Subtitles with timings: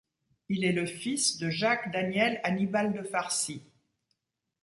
[0.49, 3.61] Il est le fils de Jacques Daniel Annibal de Farcy.